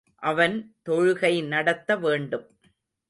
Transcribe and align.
அவன் 0.21 0.55
தொழுகை 0.89 1.47
நடத்த 1.47 1.97
வேண்டும். 1.97 2.47